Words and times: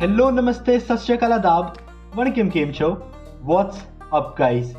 Hello, 0.00 0.24
namaste, 0.30 0.72
sasyakal 0.86 1.32
adab, 1.34 1.78
vanakkam 2.14 2.52
kemcho. 2.54 2.88
What's 3.40 3.78
up, 4.12 4.36
guys? 4.36 4.74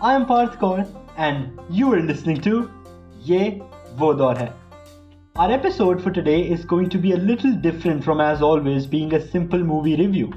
I 0.00 0.14
am 0.14 0.24
Parth 0.24 0.58
Kaur, 0.58 0.88
and 1.18 1.60
you 1.68 1.92
are 1.92 2.00
listening 2.00 2.40
to 2.40 2.70
Ye 3.20 3.60
Wo 3.98 4.14
Daur 4.14 4.38
Hai. 4.38 4.50
Our 5.36 5.50
episode 5.52 6.02
for 6.02 6.10
today 6.10 6.40
is 6.40 6.64
going 6.64 6.88
to 6.88 6.96
be 6.96 7.12
a 7.12 7.18
little 7.18 7.52
different 7.52 8.02
from 8.02 8.18
as 8.18 8.40
always 8.40 8.86
being 8.86 9.12
a 9.12 9.20
simple 9.20 9.58
movie 9.58 9.96
review. 9.96 10.32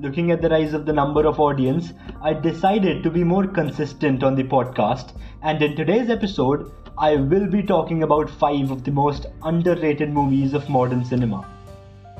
Looking 0.00 0.32
at 0.32 0.42
the 0.42 0.48
rise 0.48 0.74
of 0.74 0.84
the 0.84 0.92
number 0.92 1.24
of 1.24 1.38
audience, 1.38 1.92
I 2.20 2.32
decided 2.32 3.04
to 3.04 3.10
be 3.10 3.22
more 3.22 3.46
consistent 3.46 4.24
on 4.24 4.34
the 4.34 4.48
podcast, 4.54 5.12
and 5.42 5.62
in 5.62 5.76
today's 5.76 6.10
episode, 6.10 6.72
I 6.98 7.14
will 7.14 7.46
be 7.46 7.62
talking 7.62 8.02
about 8.02 8.28
5 8.28 8.72
of 8.72 8.82
the 8.82 8.90
most 8.90 9.26
underrated 9.44 10.12
movies 10.12 10.54
of 10.54 10.68
modern 10.68 11.04
cinema. 11.04 11.46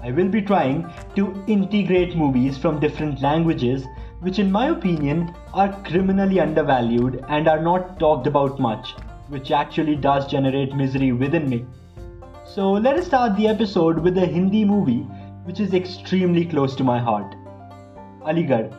I 0.02 0.12
will 0.12 0.29
be 0.29 0.43
trying 0.43 0.87
to 1.16 1.45
integrate 1.47 2.16
movies 2.16 2.57
from 2.57 2.79
different 2.80 3.20
languages, 3.20 3.84
which, 4.21 4.38
in 4.38 4.51
my 4.51 4.69
opinion, 4.69 5.34
are 5.55 5.80
criminally 5.83 6.41
undervalued 6.41 7.24
and 7.29 7.48
are 7.48 7.61
not 7.61 7.98
talked 7.98 8.27
about 8.27 8.59
much, 8.61 8.95
which 9.29 9.51
actually 9.51 9.97
does 9.97 10.27
generate 10.27 10.74
misery 10.74 11.12
within 11.12 11.48
me. 11.48 11.66
So, 12.45 12.73
let 12.73 12.97
us 12.97 13.07
start 13.07 13.37
the 13.37 13.48
episode 13.48 13.98
with 13.98 14.16
a 14.19 14.27
Hindi 14.27 14.65
movie 14.65 15.07
which 15.45 15.61
is 15.61 15.74
extremely 15.74 16.45
close 16.45 16.77
to 16.77 16.85
my 16.85 16.99
heart 16.99 17.35
Aligarh. 18.27 18.71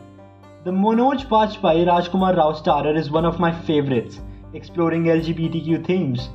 The 0.64 0.70
Manoj 0.70 1.26
Bajpayee 1.26 1.86
Rajkumar 1.86 2.36
Rao 2.36 2.52
starrer 2.52 2.96
is 2.96 3.10
one 3.10 3.24
of 3.24 3.40
my 3.40 3.50
favorites, 3.62 4.20
exploring 4.54 5.04
LGBTQ 5.04 5.84
themes. 5.84 6.28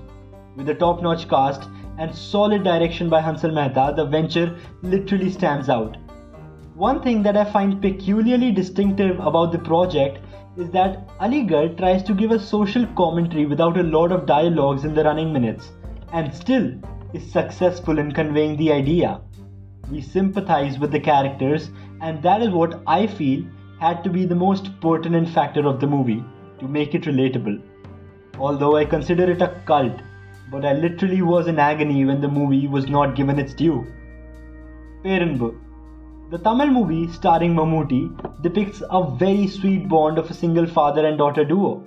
With 0.55 0.67
a 0.69 0.75
top 0.75 1.01
notch 1.01 1.29
cast, 1.29 1.69
and 1.97 2.13
solid 2.13 2.63
direction 2.63 3.09
by 3.09 3.21
Hansal 3.21 3.53
Mehta, 3.53 3.93
the 3.95 4.05
venture 4.05 4.57
literally 4.81 5.29
stands 5.29 5.69
out. 5.69 5.97
One 6.75 7.01
thing 7.01 7.23
that 7.23 7.37
I 7.37 7.45
find 7.45 7.81
peculiarly 7.81 8.51
distinctive 8.51 9.19
about 9.19 9.51
the 9.51 9.59
project 9.59 10.19
is 10.57 10.69
that 10.71 11.07
Aligarh 11.19 11.77
tries 11.77 12.03
to 12.03 12.13
give 12.13 12.31
a 12.31 12.39
social 12.39 12.85
commentary 12.95 13.45
without 13.45 13.77
a 13.77 13.83
lot 13.83 14.11
of 14.11 14.25
dialogues 14.25 14.83
in 14.83 14.93
the 14.93 15.03
running 15.03 15.31
minutes, 15.31 15.71
and 16.11 16.33
still 16.33 16.73
is 17.13 17.31
successful 17.31 17.99
in 17.99 18.11
conveying 18.11 18.57
the 18.57 18.71
idea. 18.71 19.21
We 19.89 20.01
sympathize 20.01 20.79
with 20.79 20.91
the 20.91 20.99
characters, 20.99 21.69
and 22.01 22.21
that 22.23 22.41
is 22.41 22.49
what 22.49 22.81
I 22.87 23.07
feel 23.07 23.45
had 23.79 24.03
to 24.03 24.09
be 24.09 24.25
the 24.25 24.35
most 24.35 24.79
pertinent 24.81 25.29
factor 25.29 25.65
of 25.67 25.79
the 25.79 25.87
movie 25.87 26.23
to 26.59 26.67
make 26.67 26.95
it 26.95 27.03
relatable. 27.03 27.61
Although 28.37 28.75
I 28.77 28.85
consider 28.85 29.29
it 29.31 29.41
a 29.41 29.61
cult 29.65 30.01
but 30.51 30.65
I 30.65 30.73
literally 30.73 31.21
was 31.21 31.47
in 31.47 31.59
agony 31.59 32.05
when 32.05 32.21
the 32.21 32.27
movie 32.27 32.67
was 32.67 32.87
not 32.87 33.15
given 33.15 33.39
its 33.39 33.53
due. 33.53 33.85
Peranbu. 35.03 35.55
The 36.29 36.37
Tamil 36.39 36.67
movie 36.67 37.07
starring 37.11 37.53
Mammootty 37.55 38.41
depicts 38.41 38.81
a 38.89 39.03
very 39.15 39.47
sweet 39.47 39.87
bond 39.87 40.17
of 40.17 40.29
a 40.29 40.33
single 40.33 40.65
father 40.65 41.05
and 41.05 41.17
daughter 41.17 41.45
duo. 41.45 41.83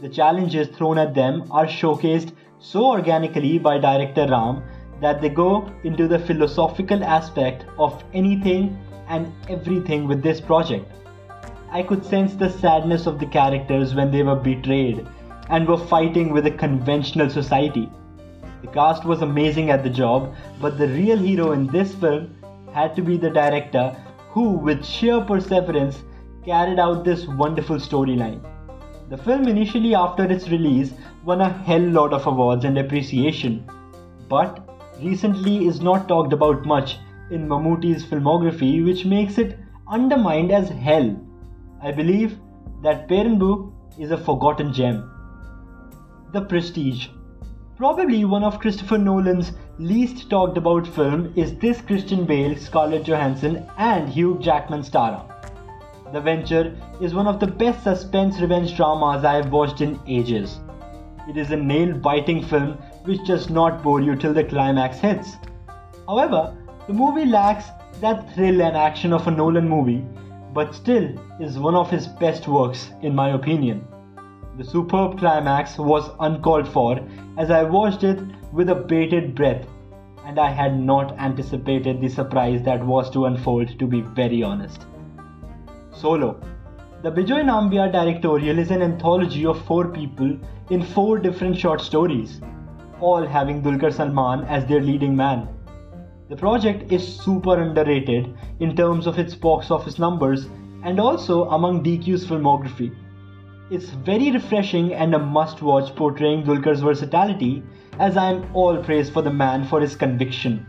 The 0.00 0.08
challenges 0.08 0.68
thrown 0.68 0.98
at 0.98 1.14
them 1.14 1.44
are 1.50 1.66
showcased 1.66 2.32
so 2.58 2.86
organically 2.86 3.58
by 3.58 3.78
director 3.78 4.26
Ram 4.26 4.62
that 5.00 5.20
they 5.20 5.28
go 5.28 5.70
into 5.84 6.08
the 6.08 6.18
philosophical 6.18 7.04
aspect 7.04 7.66
of 7.78 8.02
anything 8.14 8.78
and 9.08 9.32
everything 9.48 10.06
with 10.08 10.22
this 10.22 10.40
project. 10.40 10.90
I 11.70 11.82
could 11.82 12.04
sense 12.04 12.34
the 12.34 12.48
sadness 12.48 13.06
of 13.06 13.18
the 13.18 13.26
characters 13.26 13.94
when 13.94 14.10
they 14.10 14.22
were 14.22 14.36
betrayed 14.36 15.06
and 15.48 15.68
were 15.68 15.76
fighting 15.76 16.32
with 16.32 16.46
a 16.46 16.50
conventional 16.50 17.28
society. 17.28 17.90
The 18.62 18.68
cast 18.68 19.04
was 19.04 19.22
amazing 19.22 19.70
at 19.70 19.82
the 19.82 19.90
job, 19.90 20.34
but 20.60 20.78
the 20.78 20.88
real 20.88 21.18
hero 21.18 21.52
in 21.52 21.66
this 21.66 21.94
film 21.94 22.34
had 22.72 22.96
to 22.96 23.02
be 23.02 23.16
the 23.16 23.30
director 23.30 23.96
who, 24.30 24.52
with 24.52 24.84
sheer 24.84 25.20
perseverance, 25.20 26.02
carried 26.44 26.78
out 26.78 27.04
this 27.04 27.26
wonderful 27.26 27.76
storyline. 27.76 28.40
The 29.10 29.18
film, 29.18 29.48
initially 29.48 29.94
after 29.94 30.24
its 30.24 30.48
release, 30.48 30.92
won 31.24 31.40
a 31.40 31.48
hell 31.48 31.82
lot 31.82 32.12
of 32.12 32.26
awards 32.26 32.64
and 32.64 32.78
appreciation, 32.78 33.70
but 34.28 34.66
recently 35.00 35.66
is 35.66 35.80
not 35.80 36.08
talked 36.08 36.32
about 36.32 36.64
much 36.64 36.98
in 37.30 37.46
Mammootty's 37.46 38.04
filmography, 38.04 38.84
which 38.84 39.04
makes 39.04 39.38
it 39.38 39.58
undermined 39.88 40.52
as 40.52 40.68
hell. 40.68 41.14
I 41.82 41.92
believe 41.92 42.38
that 42.82 43.08
Peranbu 43.08 43.72
is 43.98 44.10
a 44.10 44.18
forgotten 44.18 44.72
gem. 44.72 45.13
The 46.34 46.40
Prestige. 46.40 47.10
Probably 47.76 48.24
one 48.24 48.42
of 48.42 48.58
Christopher 48.58 48.98
Nolan's 48.98 49.52
least 49.78 50.28
talked 50.28 50.58
about 50.58 50.84
film 50.84 51.32
is 51.36 51.54
this 51.58 51.80
Christian 51.80 52.26
Bale, 52.26 52.56
Scarlett 52.56 53.04
Johansson 53.04 53.64
and 53.78 54.08
Hugh 54.08 54.40
Jackman 54.40 54.82
starrer. 54.82 55.22
The 56.12 56.20
Venture 56.20 56.76
is 57.00 57.14
one 57.14 57.28
of 57.28 57.38
the 57.38 57.46
best 57.46 57.84
suspense 57.84 58.40
revenge 58.40 58.76
dramas 58.76 59.24
I 59.24 59.36
have 59.36 59.52
watched 59.52 59.80
in 59.80 60.00
ages. 60.08 60.58
It 61.28 61.36
is 61.36 61.52
a 61.52 61.56
nail-biting 61.56 62.42
film 62.46 62.78
which 63.04 63.24
does 63.24 63.48
not 63.48 63.84
bore 63.84 64.00
you 64.00 64.16
till 64.16 64.34
the 64.34 64.42
climax 64.42 64.98
hits. 64.98 65.36
However, 66.08 66.56
the 66.88 66.94
movie 66.94 67.26
lacks 67.26 67.66
that 68.00 68.34
thrill 68.34 68.60
and 68.60 68.76
action 68.76 69.12
of 69.12 69.28
a 69.28 69.30
Nolan 69.30 69.68
movie, 69.68 70.04
but 70.52 70.74
still 70.74 71.16
is 71.40 71.60
one 71.60 71.76
of 71.76 71.90
his 71.90 72.08
best 72.08 72.48
works 72.48 72.90
in 73.02 73.14
my 73.14 73.34
opinion. 73.34 73.86
The 74.56 74.64
superb 74.64 75.18
climax 75.18 75.78
was 75.78 76.10
uncalled 76.20 76.68
for 76.68 77.00
as 77.36 77.50
I 77.50 77.64
watched 77.64 78.04
it 78.04 78.20
with 78.52 78.68
a 78.68 78.74
bated 78.76 79.34
breath, 79.34 79.66
and 80.24 80.38
I 80.38 80.48
had 80.48 80.78
not 80.78 81.18
anticipated 81.18 82.00
the 82.00 82.08
surprise 82.08 82.62
that 82.62 82.86
was 82.86 83.10
to 83.10 83.24
unfold, 83.24 83.76
to 83.80 83.86
be 83.86 84.02
very 84.02 84.44
honest. 84.44 84.86
Solo. 85.90 86.40
The 87.02 87.10
Bijoy 87.10 87.42
Nambiar 87.44 87.90
directorial 87.90 88.60
is 88.60 88.70
an 88.70 88.80
anthology 88.80 89.44
of 89.44 89.60
four 89.64 89.88
people 89.88 90.38
in 90.70 90.82
four 90.82 91.18
different 91.18 91.58
short 91.58 91.80
stories, 91.80 92.40
all 93.00 93.26
having 93.26 93.60
Dulquer 93.60 93.90
Salmaan 93.90 94.46
as 94.46 94.64
their 94.66 94.80
leading 94.80 95.16
man. 95.16 95.48
The 96.28 96.36
project 96.36 96.92
is 96.92 97.04
super 97.06 97.60
underrated 97.60 98.32
in 98.60 98.76
terms 98.76 99.08
of 99.08 99.18
its 99.18 99.34
box 99.34 99.72
office 99.72 99.98
numbers 99.98 100.48
and 100.84 101.00
also 101.00 101.48
among 101.50 101.82
DQ's 101.82 102.24
filmography. 102.24 102.94
It's 103.70 103.88
very 103.88 104.30
refreshing 104.30 104.92
and 104.92 105.14
a 105.14 105.18
must 105.18 105.62
watch 105.62 105.94
portraying 105.96 106.44
Dulquer's 106.44 106.82
versatility, 106.82 107.62
as 107.98 108.14
I 108.14 108.32
am 108.32 108.44
all 108.52 108.76
praise 108.76 109.08
for 109.08 109.22
the 109.22 109.32
man 109.32 109.64
for 109.64 109.80
his 109.80 109.96
conviction. 109.96 110.66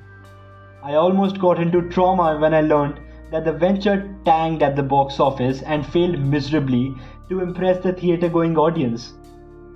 I 0.82 0.94
almost 0.94 1.38
got 1.38 1.60
into 1.60 1.90
trauma 1.90 2.40
when 2.40 2.54
I 2.54 2.62
learned 2.62 3.02
that 3.32 3.44
the 3.44 3.52
venture 3.52 4.16
tanked 4.24 4.64
at 4.64 4.78
the 4.78 4.84
box 4.84 5.20
office 5.20 5.62
and 5.64 5.86
failed 5.86 6.20
miserably 6.20 6.96
to 7.28 7.42
impress 7.42 7.84
the 7.84 7.92
theatre 7.92 8.30
going 8.30 8.58
audience. 8.58 9.16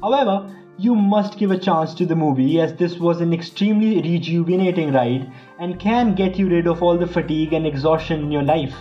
However, 0.01 0.49
you 0.77 0.95
must 0.95 1.37
give 1.37 1.51
a 1.51 1.57
chance 1.57 1.93
to 1.95 2.05
the 2.05 2.15
movie 2.15 2.61
as 2.61 2.73
this 2.75 2.99
was 2.99 3.19
an 3.19 3.33
extremely 3.33 4.01
rejuvenating 4.01 4.93
ride 4.93 5.29
and 5.59 5.77
can 5.77 6.15
get 6.15 6.39
you 6.39 6.47
rid 6.47 6.67
of 6.67 6.81
all 6.81 6.97
the 6.97 7.05
fatigue 7.05 7.51
and 7.51 7.67
exhaustion 7.67 8.21
in 8.21 8.31
your 8.31 8.43
life. 8.43 8.75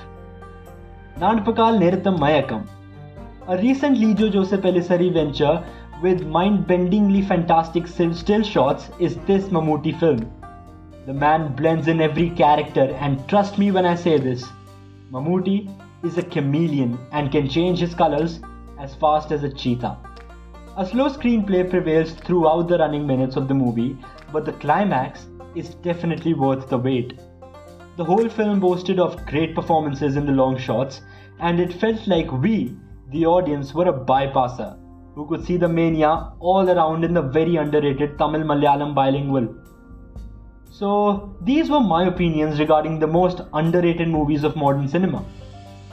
Nanpakal 1.18 1.80
Nerathu 1.80 2.16
Mayakkam 2.16 2.68
a 3.48 3.56
recent 3.56 3.96
Lijo 3.96 4.30
Joseph 4.30 4.60
Pellissery 4.60 5.10
venture 5.10 5.64
with 6.02 6.20
mind-bendingly 6.20 7.26
fantastic 7.26 7.86
still 7.86 8.42
shots 8.42 8.90
is 9.00 9.16
this 9.26 9.44
Mammootty 9.44 9.98
film. 9.98 10.30
The 11.06 11.14
man 11.14 11.56
blends 11.56 11.88
in 11.88 12.02
every 12.02 12.28
character 12.28 12.94
and 13.00 13.26
trust 13.26 13.56
me 13.56 13.70
when 13.70 13.86
I 13.86 13.94
say 13.94 14.18
this, 14.18 14.44
Mammootty 15.10 15.74
is 16.04 16.18
a 16.18 16.22
chameleon 16.22 16.98
and 17.12 17.32
can 17.32 17.48
change 17.48 17.78
his 17.78 17.94
colors 17.94 18.40
as 18.78 18.94
fast 18.96 19.32
as 19.32 19.44
a 19.44 19.50
cheetah. 19.50 19.96
A 20.76 20.84
slow 20.84 21.08
screenplay 21.08 21.70
prevails 21.70 22.12
throughout 22.12 22.68
the 22.68 22.76
running 22.76 23.06
minutes 23.06 23.36
of 23.36 23.48
the 23.48 23.54
movie, 23.54 23.96
but 24.30 24.44
the 24.44 24.52
climax 24.52 25.26
is 25.54 25.70
definitely 25.76 26.34
worth 26.34 26.68
the 26.68 26.76
wait. 26.76 27.18
The 27.96 28.04
whole 28.04 28.28
film 28.28 28.60
boasted 28.60 29.00
of 29.00 29.24
great 29.24 29.54
performances 29.54 30.16
in 30.16 30.26
the 30.26 30.32
long 30.32 30.58
shots, 30.58 31.00
and 31.40 31.58
it 31.58 31.72
felt 31.72 32.06
like 32.06 32.30
we, 32.30 32.76
the 33.10 33.24
audience 33.26 33.72
were 33.72 33.88
a 33.88 33.92
bypasser 33.92 34.78
who 35.14 35.26
could 35.26 35.44
see 35.44 35.56
the 35.56 35.68
mania 35.68 36.30
all 36.38 36.68
around 36.70 37.04
in 37.04 37.14
the 37.14 37.22
very 37.22 37.56
underrated 37.56 38.18
Tamil 38.18 38.42
Malayalam 38.42 38.94
bilingual. 38.94 39.48
So, 40.70 41.34
these 41.40 41.70
were 41.70 41.80
my 41.80 42.06
opinions 42.06 42.60
regarding 42.60 42.98
the 42.98 43.06
most 43.06 43.40
underrated 43.54 44.08
movies 44.08 44.44
of 44.44 44.56
modern 44.56 44.86
cinema. 44.86 45.24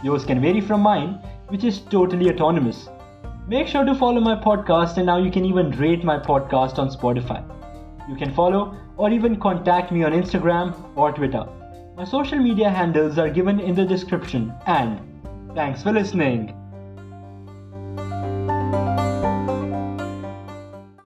Yours 0.03 0.25
can 0.25 0.41
vary 0.41 0.61
from 0.61 0.81
mine, 0.81 1.13
which 1.47 1.63
is 1.63 1.79
totally 1.79 2.29
autonomous. 2.29 2.89
Make 3.47 3.67
sure 3.67 3.85
to 3.85 3.95
follow 3.95 4.19
my 4.19 4.35
podcast, 4.35 4.97
and 4.97 5.05
now 5.05 5.17
you 5.17 5.31
can 5.31 5.45
even 5.45 5.71
rate 5.71 6.03
my 6.03 6.19
podcast 6.19 6.77
on 6.77 6.89
Spotify. 6.89 7.39
You 8.09 8.15
can 8.15 8.33
follow 8.33 8.77
or 8.97 9.09
even 9.09 9.39
contact 9.39 9.91
me 9.91 10.03
on 10.03 10.11
Instagram 10.11 10.75
or 10.95 11.11
Twitter. 11.13 11.45
My 11.95 12.03
social 12.03 12.39
media 12.39 12.69
handles 12.69 13.17
are 13.17 13.29
given 13.29 13.59
in 13.59 13.73
the 13.73 13.85
description, 13.85 14.53
and 14.67 14.99
thanks 15.55 15.81
for 15.81 15.93
listening. 15.93 16.64